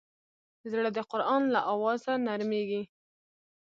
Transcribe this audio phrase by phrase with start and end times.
[0.71, 2.83] زړه د قرآن له اوازه نرمېږي.